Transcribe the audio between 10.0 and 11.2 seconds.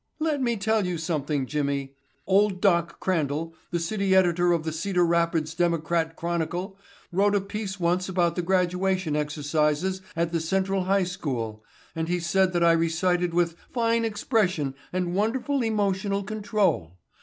at the Central High